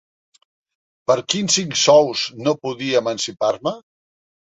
[1.09, 3.75] Per quins cinc sous no podia emancipar-me!